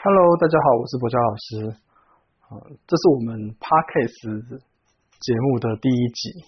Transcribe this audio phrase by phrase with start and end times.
[0.00, 1.74] Hello，大家好，我是博嘉老师。
[2.46, 2.54] 啊，
[2.86, 6.38] 这是我们 Podcast 节目的第一集，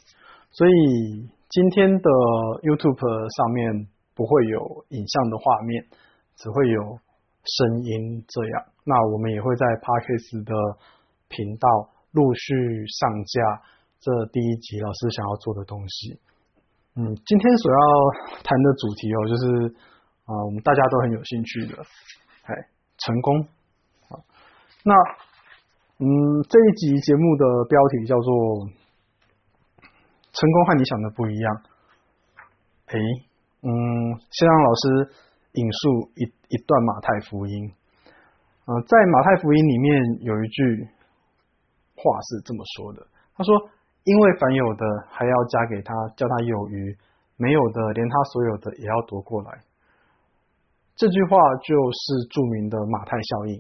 [0.55, 2.09] 所以今天的
[2.63, 5.83] YouTube 上面不会有影像的画面，
[6.39, 6.79] 只会有
[7.43, 8.71] 声音这样。
[8.87, 10.55] 那我们也会在 Podcast 的
[11.27, 11.67] 频道
[12.15, 12.55] 陆续
[12.87, 13.67] 上架
[13.99, 16.23] 这第一集老师想要做的东西。
[16.95, 17.83] 嗯，今天所要
[18.47, 19.45] 谈的主题哦，就是
[20.31, 21.75] 啊，我们大家都很有兴趣的，
[22.47, 22.55] 哎，
[23.01, 23.41] 成功
[24.09, 24.21] 啊。
[24.85, 24.95] 那。
[26.03, 26.07] 嗯，
[26.49, 28.65] 这一集节目的标题叫做
[30.33, 31.63] “成功和你想的不一样”。
[32.89, 32.97] 哎，
[33.61, 33.69] 嗯，
[34.31, 35.13] 先让老师
[35.53, 37.75] 引述一一段马太福音。
[38.65, 40.89] 呃，在马太福音里面有一句
[41.97, 43.07] 话是这么说的
[43.37, 43.55] ：“他说，
[44.05, 46.97] 因为凡有的还要加给他，叫他有余；
[47.37, 49.61] 没有的，连他所有的也要夺过来。”
[51.01, 53.57] 这句话就是著名的马太效应。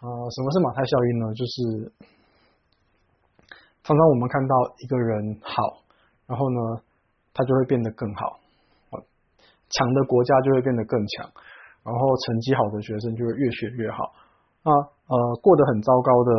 [0.00, 1.34] 啊，什么是马太效应呢？
[1.34, 1.92] 就是
[3.84, 5.84] 常常我们看到一个人好，
[6.26, 6.80] 然后呢，
[7.34, 8.40] 他就会变得更好，
[9.68, 11.30] 强的国家就会变得更强，
[11.84, 14.14] 然后成绩好的学生就会越学越好。
[14.64, 16.32] 那呃，过得很糟糕的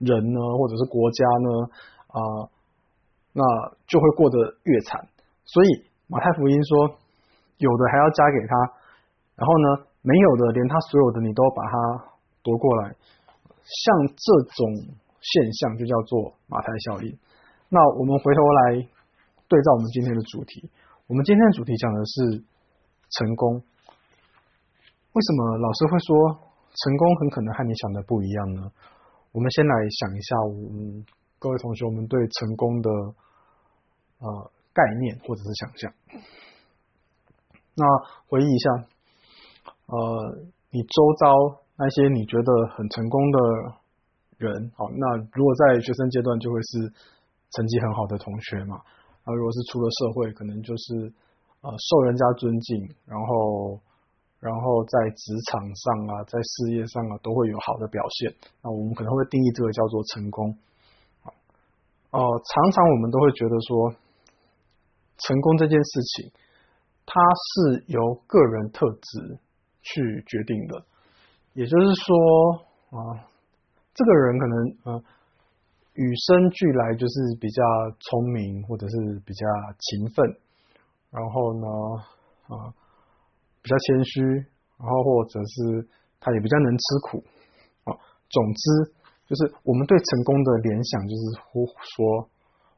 [0.00, 1.48] 人呢，或者是国家呢，
[2.08, 2.20] 啊，
[3.32, 3.42] 那
[3.86, 5.00] 就会过得越惨。
[5.46, 5.68] 所以
[6.08, 6.98] 马太福音说，
[7.56, 8.79] 有的还要加给他，
[9.40, 12.12] 然后呢，没有的连他所有的你都把他。
[12.42, 17.18] 夺过来，像这种现象就叫做马太效应。
[17.68, 18.80] 那我们回头来
[19.46, 20.70] 对照我们今天的主题，
[21.06, 22.42] 我们今天的主题讲的是
[23.10, 23.60] 成功。
[25.12, 26.16] 为什么老师会说
[26.72, 28.72] 成功很可能和你想的不一样呢？
[29.32, 31.04] 我们先来想一下，我们
[31.38, 32.90] 各位同学，我们对成功的
[34.20, 35.92] 呃概念或者是想象。
[37.74, 37.84] 那
[38.28, 38.88] 回忆一下，
[39.90, 40.38] 呃，
[40.70, 41.60] 你周遭。
[41.82, 43.38] 那些你觉得很成功的
[44.36, 46.92] 人，好，那如果在学生阶段就会是
[47.52, 48.76] 成绩很好的同学嘛，
[49.24, 51.10] 啊，如果是出了社会，可能就是
[51.62, 53.80] 呃受人家尊敬，然后
[54.40, 60.54] 然后在职场上啊，在事业上啊都会有好的表现，那我们可能会定义这个叫做成功，
[62.10, 63.94] 哦，常常我们都会觉得说，
[65.16, 66.30] 成功这件事情，
[67.06, 69.38] 它是由个人特质
[69.82, 70.84] 去决定的。
[71.54, 73.26] 也就是说啊，
[73.92, 75.02] 这个人可能呃
[75.94, 77.62] 与生俱来就是比较
[77.98, 79.46] 聪明，或者是比较
[79.78, 80.38] 勤奋，
[81.10, 81.66] 然后呢
[82.48, 82.72] 啊
[83.62, 84.22] 比较谦虚，
[84.78, 85.88] 然后或者是
[86.20, 87.24] 他也比较能吃苦
[87.84, 87.98] 啊。
[88.30, 88.92] 总之，
[89.26, 92.30] 就是我们对成功的联想，就是呼说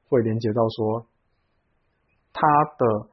[0.09, 1.07] 会连接到说
[2.33, 2.41] 他
[2.79, 3.09] 的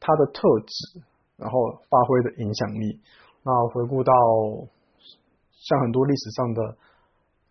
[0.00, 1.02] 他的特质，
[1.36, 1.58] 然后
[1.90, 3.00] 发挥的影响力。
[3.42, 4.12] 那回顾到。
[5.64, 6.76] 像很多历史上的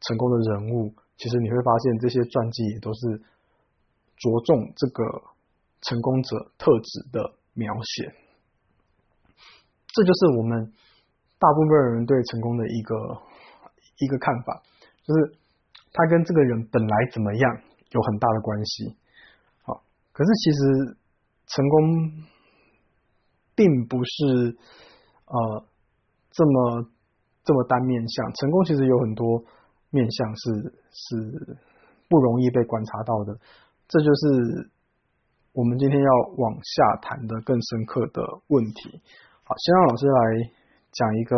[0.01, 3.07] 成功的人物，其实你会发现这些传记也都是
[4.17, 5.01] 着重这个
[5.79, 8.13] 成功者特质的描写。
[9.87, 10.73] 这就是我们
[11.39, 12.95] 大部分人对成功的一个
[13.99, 14.61] 一个看法，
[15.05, 15.37] 就是
[15.93, 18.97] 他跟这个人本来怎么样有很大的关系。
[19.63, 19.81] 好，
[20.11, 20.97] 可是其实
[21.47, 22.25] 成功
[23.55, 24.57] 并不是
[25.27, 25.65] 呃
[26.31, 26.89] 这么。
[27.43, 29.43] 这么单面相，成功其实有很多
[29.89, 31.57] 面相是是
[32.07, 33.35] 不容易被观察到的，
[33.87, 34.69] 这就是
[35.51, 39.01] 我们今天要往下谈的更深刻的问题。
[39.43, 40.51] 好，先让老师来
[40.91, 41.35] 讲一个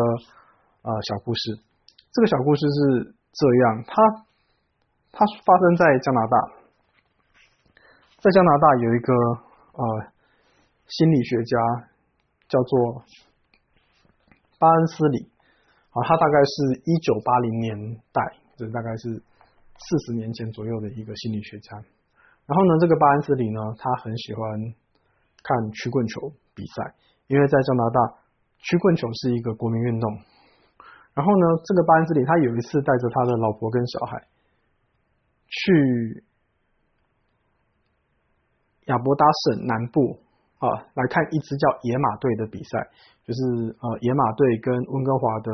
[0.82, 1.58] 呃小故事。
[2.12, 4.04] 这个小故事是这样，它
[5.14, 6.38] 它发生在加拿大，
[8.20, 9.14] 在加拿大有一个
[9.72, 10.12] 呃
[10.88, 11.88] 心理学家
[12.50, 13.04] 叫做
[14.64, 15.28] 巴恩斯里。
[15.92, 17.78] 啊，他大概是一九八零年
[18.12, 18.20] 代，
[18.58, 19.14] 这大概是
[19.78, 21.78] 四十年前左右的一个心理学家。
[22.48, 24.42] 然后呢，这个巴恩斯里呢，他很喜欢
[25.44, 26.96] 看曲棍球比赛，
[27.28, 28.00] 因为在加拿大，
[28.58, 30.10] 曲棍球是一个国民运动。
[31.14, 34.26] 然后呢，这个巴恩斯里他有一次带着他的老婆跟小孩
[35.46, 36.24] 去
[38.86, 40.23] 亚伯达省南部。
[40.64, 42.90] 啊，来看一支叫野马队的比赛，
[43.26, 45.52] 就是呃野马队跟温哥华的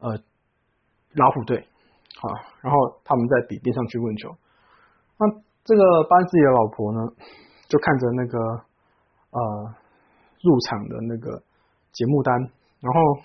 [0.00, 0.18] 呃
[1.14, 1.66] 老虎队，
[2.20, 2.28] 好，
[2.60, 4.28] 然后他们在比边上去问球。
[5.16, 5.26] 那
[5.64, 7.00] 这个班自己的老婆呢，
[7.66, 8.38] 就看着那个
[9.30, 9.74] 呃
[10.42, 11.42] 入场的那个
[11.92, 12.38] 节目单，
[12.80, 13.22] 然后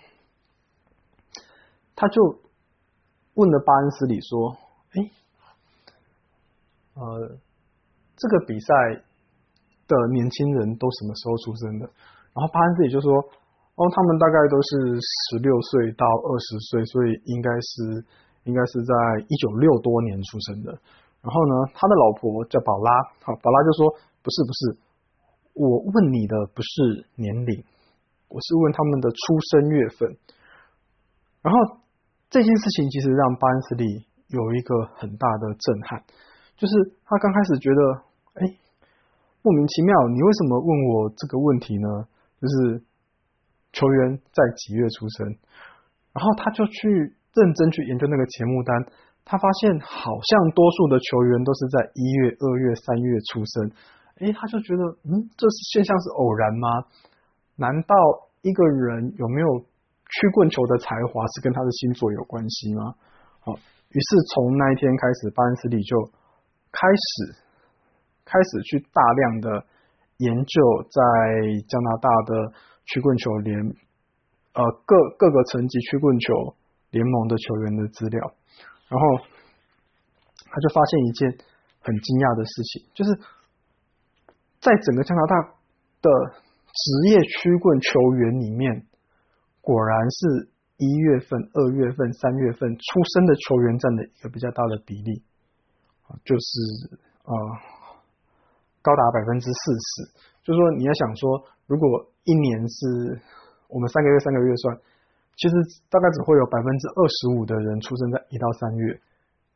[1.93, 2.39] 他就
[3.33, 4.55] 问了巴恩斯里说
[4.95, 5.11] ：“哎，
[6.93, 7.37] 呃，
[8.15, 9.03] 这个比赛。”
[9.89, 11.89] 的年轻人都什么时候出生的？
[12.37, 13.09] 然后巴恩斯里就说
[13.73, 18.05] ：“哦，他们大概都是十六岁到二十岁，所以应该是
[18.45, 18.93] 应该是在
[19.25, 20.69] 一九六多年出生的。
[21.25, 22.89] 然后呢，他的老婆叫宝拉，
[23.25, 23.89] 好，宝拉就说
[24.21, 24.61] 不是不是，
[25.57, 27.51] 我问你的不是年龄，
[28.29, 29.17] 我是问他们的出
[29.51, 30.15] 生月份。
[31.41, 31.81] 然后
[32.29, 33.83] 这件事情其实让巴恩斯利
[34.27, 36.03] 有一个很大的震撼，
[36.55, 37.81] 就是他刚开始觉得，
[38.37, 38.41] 哎，
[39.49, 42.05] 莫名其妙，你为什么问我这个问题呢？
[42.37, 42.77] 就是
[43.73, 45.25] 球员在几月出生？
[46.13, 48.85] 然后他就去认真去研究那个节目单，
[49.25, 53.71] 他发现好像多数的球员都是在一月、二月、三月出生。
[54.21, 56.85] 哎，他就觉得，嗯，这是现象是偶然吗？
[57.57, 57.95] 难道
[58.41, 59.65] 一个人有没有？
[60.11, 62.95] 曲棍球的才华是跟他的星座有关系吗？
[63.41, 66.01] 好，于是从那一天开始，巴恩斯利就
[66.71, 67.37] 开始
[68.29, 69.65] 开始去大量的
[70.17, 70.53] 研究
[70.85, 71.01] 在
[71.65, 72.53] 加拿大的
[72.85, 73.57] 曲棍球联
[74.53, 76.55] 呃各各个层级曲棍球
[76.91, 78.21] 联盟的球员的资料，
[78.87, 79.25] 然后
[80.45, 81.31] 他就发现一件
[81.81, 83.09] 很惊讶的事情，就是
[84.61, 85.35] 在整个加拿大
[86.05, 86.09] 的
[86.69, 88.85] 职业曲棍球员里面。
[89.61, 95.21] 果然是一月份、二月份、三月份出生的球员占的一个比较大的比例，
[96.25, 97.33] 就是啊
[98.81, 99.89] 高达百分之四十。
[100.43, 101.85] 就是说你要想说，如果
[102.23, 103.19] 一年是
[103.67, 104.77] 我们三个月、三个月算，
[105.37, 105.55] 其实
[105.89, 108.99] 大概只会有百分之二十五的人出生在一到三月，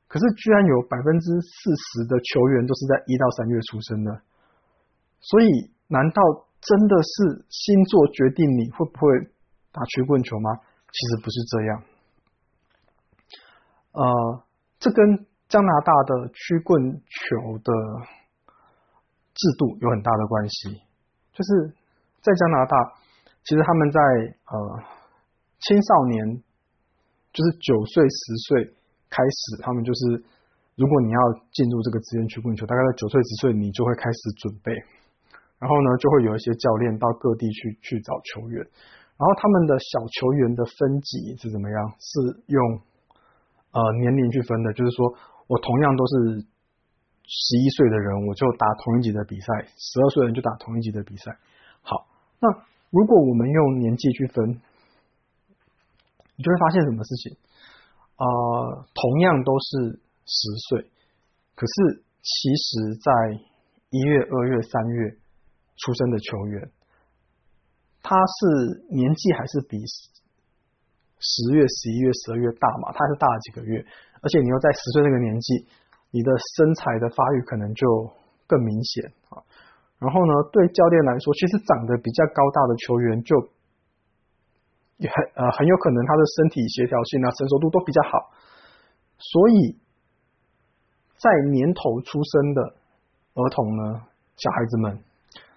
[0.07, 4.21] 可是居然有百分之四十的球员都是在一到三月出生的，
[5.19, 5.47] 所以
[5.87, 6.21] 难道
[6.61, 9.33] 真的是星座决定你会不会？
[9.75, 10.51] 打曲棍球吗？
[10.91, 11.83] 其实不是这样。
[13.93, 14.43] 呃，
[14.77, 17.73] 这跟加拿大的曲棍球的
[19.33, 20.81] 制度有很大的关系。
[21.33, 21.73] 就是
[22.21, 22.77] 在加拿大，
[23.43, 23.99] 其实他们在
[24.47, 24.55] 呃
[25.59, 26.41] 青少年，
[27.33, 28.65] 就是九岁、十岁
[29.09, 30.23] 开始，他们就是
[30.75, 31.19] 如果你要
[31.51, 34.71] 进入这个职业曲棍球，大概在九岁、十岁，你就会开始准备。
[35.59, 38.59] 然后呢，就会有一些教练到各地去去找球员。
[39.15, 41.77] 然后他们的小球员的分级是怎么样？
[41.99, 42.61] 是用
[43.71, 45.13] 呃年龄去分的，就是说
[45.47, 46.45] 我同样都是
[47.25, 49.47] 十一岁的人，我就打同一级的比赛；
[49.77, 51.37] 十二岁的人就打同一级的比赛。
[51.81, 52.07] 好，
[52.39, 52.47] 那
[52.89, 54.61] 如果我们用年纪去分，
[56.35, 57.37] 你就会发现什么事情？
[58.15, 58.25] 啊，
[58.93, 60.91] 同样都是十岁，
[61.55, 63.39] 可是其实在
[63.89, 65.17] 一月、二月、三月
[65.77, 66.71] 出生的球员。
[68.05, 72.91] 他是年纪还是比十月、十一月、十二月大嘛？
[72.91, 73.79] 他是大了几个月，
[74.21, 75.65] 而且你又在十岁那个年纪，
[76.13, 77.81] 你的身材的发育可能就
[78.45, 79.41] 更明显啊。
[79.97, 83.33] 然后呢，对教练来说，其实长得比较高大的球员就
[85.01, 88.29] 很呃很有可能他的身体协调性啊、成熟度都比较好。
[89.17, 89.75] 所以
[91.17, 92.61] 在年头出生的
[93.33, 94.05] 儿童呢，
[94.37, 94.99] 小孩子们，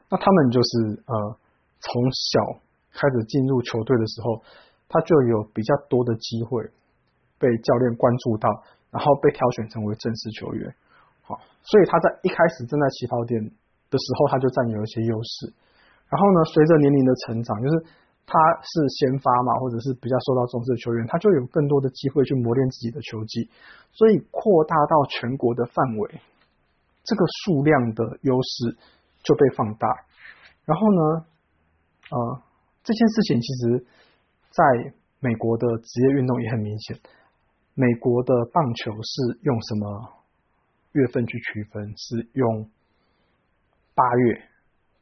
[0.08, 1.36] 那他们就是呃。
[1.78, 2.58] 从小
[2.94, 4.42] 开始进入球队的时候，
[4.88, 6.64] 他就有比较多的机会
[7.38, 8.48] 被教练关注到，
[8.90, 10.74] 然后被挑选成为正式球员。
[11.22, 15.52] 好，所以他在一开始正在起跑点的时候，他就占有一些优势。
[16.08, 17.84] 然后呢，随着年龄的成长，就是
[18.26, 23.50] 他是先发嘛，或者是比较受到重视的球员，他就有更多的机会去磨练自己的球技，
[23.92, 26.20] 所以扩大到全国的范围，
[27.02, 28.76] 这个数量的优势
[29.22, 29.88] 就被放大。
[30.64, 31.26] 然后呢？
[32.08, 32.40] 呃，
[32.84, 33.84] 这件事情其实
[34.50, 36.96] 在美国的职业运动也很明显。
[37.78, 40.24] 美国的棒球是用什么
[40.92, 41.84] 月份去区分？
[41.92, 42.70] 是用
[43.94, 44.40] 八月，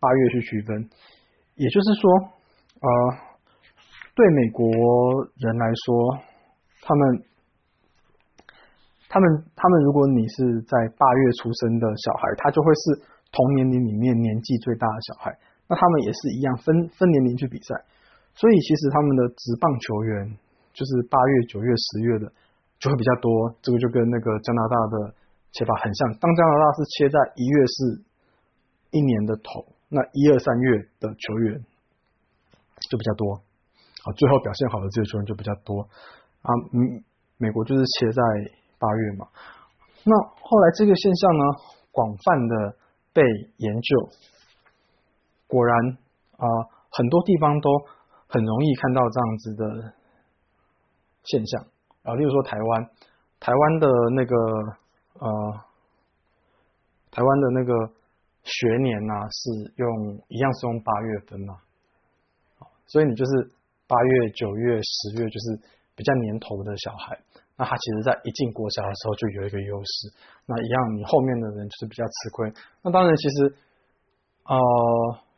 [0.01, 0.91] 八月去区分。
[1.55, 2.11] 也就是说，
[2.83, 2.91] 呃，
[4.17, 4.67] 对美国
[5.39, 6.19] 人来说，
[6.83, 7.23] 他们，
[9.09, 15.31] 他们，他们，如果你是在八月出生的小孩，他就会是同年龄里面年纪最大的小孩。
[15.69, 17.73] 那他们也是一样分分年龄去比赛，
[18.35, 20.37] 所以其实他们的职棒球员
[20.75, 22.33] 就是八月、九月、十月的
[22.85, 23.49] 就会比较多。
[23.65, 25.15] 这个就跟那个加拿大的
[25.53, 26.13] 切法很像。
[26.21, 28.05] 当加拿大是切在一月是
[28.91, 31.65] 一年的头，那一二三月的球员
[32.91, 33.41] 就比较多。
[34.05, 35.81] 啊，最后表现好的这些球员就比较多。
[36.43, 37.01] 啊，嗯，
[37.39, 38.21] 美国就是切在
[38.79, 39.27] 八月嘛。
[40.05, 40.13] 那
[40.45, 41.45] 后来这个现象呢，
[41.91, 42.77] 广泛的
[43.15, 43.23] 被
[43.57, 44.11] 研究。
[45.49, 45.97] 果然
[46.37, 46.47] 啊，
[46.91, 47.71] 很多地方都
[48.29, 49.95] 很容易看到这样子的
[51.23, 51.65] 现象
[52.05, 52.91] 啊，例如说台湾，
[53.41, 54.37] 台湾的那个
[55.19, 55.29] 呃，
[57.11, 57.73] 台湾的那个
[58.45, 61.57] 学年呐，是用一样是用八月份嘛，
[62.87, 63.51] 所以你就是
[63.89, 65.61] 八月、九月、十月就是
[65.97, 67.19] 比较年头的小孩，
[67.57, 70.13] 那他其实在一进国小的时候就有一个优势。
[70.47, 72.53] 那一样，你后面的人就是比较吃亏。
[72.83, 73.57] 那当然，其实
[74.45, 74.57] 呃，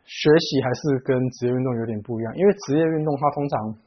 [0.04, 3.78] 学习还是跟职业运动有点不一样，因为职业运动它通常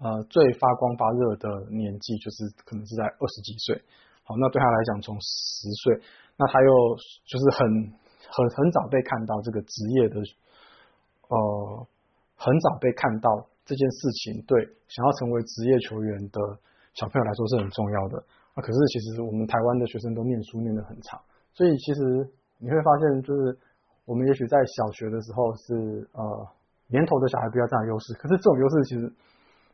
[0.00, 3.80] 呃最发光发热的年纪就是可能是在二十几岁。
[4.24, 6.00] 好，那对他来讲，从十岁，
[6.36, 6.70] 那他又
[7.26, 7.66] 就是很
[8.30, 10.16] 很很早被看到这个职业的，
[11.28, 11.36] 呃，
[12.36, 13.28] 很早被看到
[13.64, 16.38] 这件事情，对想要成为职业球员的
[16.94, 18.22] 小朋友来说是很重要的。
[18.54, 21.20] 那可是其实我们台湾的学生都念书念得很长，
[21.52, 22.00] 所以其实
[22.58, 23.58] 你会发现，就是
[24.04, 26.46] 我们也许在小学的时候是呃
[26.86, 29.12] 年头的小孩比较占优势，可是这种优势其实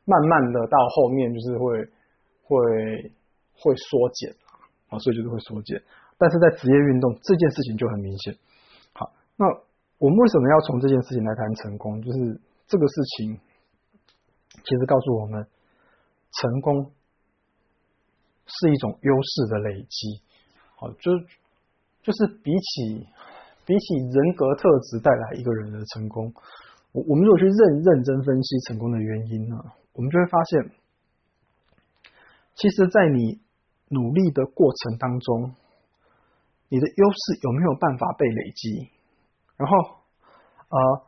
[0.06, 1.84] 慢慢的到后面就是会
[2.48, 2.56] 会
[3.60, 4.34] 会缩减。
[4.88, 5.82] 啊，所以就是会缩减，
[6.16, 8.32] 但是在职业运动这件事情就很明显。
[8.94, 9.44] 好，那
[9.98, 12.00] 我们为什么要从这件事情来谈成功？
[12.02, 13.36] 就是这个事情
[14.62, 15.44] 其实告诉我们，
[16.30, 16.92] 成功
[18.46, 20.22] 是一种优势的累积。
[20.76, 21.10] 好，就
[22.04, 23.04] 就是比起
[23.66, 26.32] 比起人格特质带来一个人的成功，
[26.92, 29.56] 我我们如果去认认真分析成功的原因呢，
[29.96, 30.70] 我们就会发现，
[32.54, 33.40] 其实，在你。
[33.88, 35.54] 努力的过程当中，
[36.68, 38.90] 你的优势有没有办法被累积？
[39.56, 40.02] 然后，
[40.66, 41.06] 呃，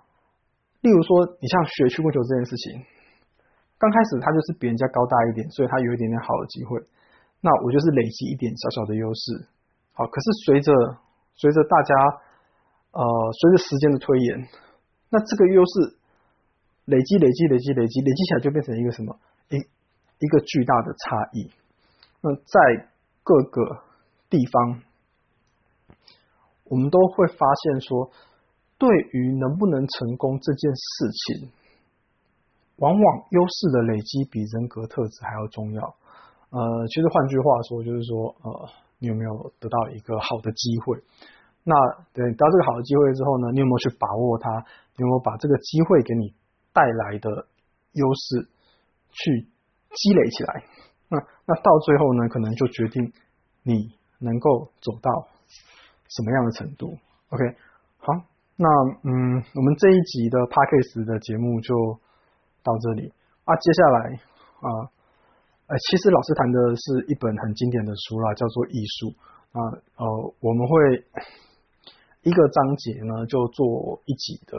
[0.82, 2.86] 例如说，你像学曲棍球这件事情，
[3.78, 6.78] 刚开始他就是比人家高大一点，所以他有一点点好的机会。
[7.40, 9.48] 那我就是累积一点小小的优势。
[9.94, 10.70] 好，可是随着
[11.34, 11.94] 随着大家
[12.92, 13.02] 呃
[13.42, 14.46] 随着时间的推延，
[15.10, 15.97] 那这个优势
[16.88, 19.14] 累积累积累积累积累积起来，就变成一个什么
[19.50, 19.56] 一
[20.24, 21.52] 一个巨大的差异。
[22.22, 22.88] 那在
[23.22, 23.82] 各个
[24.30, 24.80] 地方，
[26.64, 28.10] 我们都会发现说，
[28.78, 31.50] 对于能不能成功这件事情，
[32.76, 35.82] 往往优势的累积比人格特质还要重要。
[36.50, 38.68] 呃，其实换句话说，就是说，呃，
[38.98, 40.96] 你有没有得到一个好的机会？
[41.64, 41.74] 那
[42.14, 44.48] 对得到这个好的机会之后呢，你有没有去把握它？
[44.96, 46.32] 你有没有把这个机会给你
[46.72, 47.46] 带来的
[47.92, 48.48] 优势
[49.10, 49.46] 去
[49.90, 50.64] 积累起来？
[51.08, 53.12] 那那到最后呢，可能就决定
[53.62, 55.28] 你能够走到
[56.08, 56.98] 什么样的程度。
[57.30, 57.56] OK，
[57.98, 58.12] 好，
[58.56, 58.68] 那
[59.02, 61.98] 嗯，我们这一集的 p a c k a g e 的节目就
[62.62, 63.12] 到这里
[63.44, 63.56] 啊。
[63.56, 64.20] 接下来
[64.60, 64.68] 啊，
[65.68, 69.16] 呃，其实老师谈的是一本很经典的书啦，叫做《艺术》
[69.58, 69.60] 啊。
[69.96, 71.04] 呃，我们会
[72.22, 74.58] 一个章节呢，就做一集的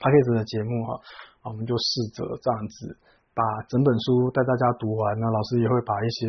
[0.00, 1.00] p a c k a g e 的节目哈。
[1.44, 2.96] 我们就试着这样子。
[3.34, 6.26] 把整本书带大家读完，那老师也会把一些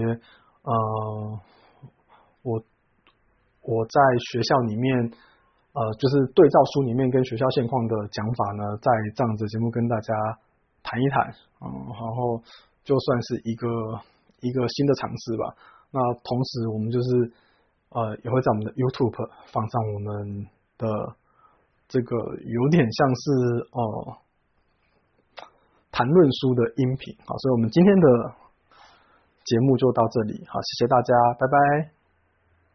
[0.61, 1.39] 呃，
[2.43, 2.61] 我
[3.63, 3.99] 我在
[4.31, 5.11] 学校里面
[5.73, 10.13] 呃，就是对照书里面跟学校现况的讲法呢，在这样子节目跟大家
[10.83, 12.37] 谈一谈，嗯，然后
[12.83, 13.67] 就算是一个
[14.41, 15.55] 一个新的尝试吧。
[15.89, 17.31] 那同时我们就是
[17.89, 19.17] 呃，也会在我们的 YouTube
[19.51, 20.47] 放上我们
[20.77, 20.87] 的
[21.89, 24.17] 这个有点像是哦。
[25.91, 28.31] 谈论书的音频，好，所以我们今天的
[29.43, 31.98] 节目就到这里，好，谢谢大家，拜拜。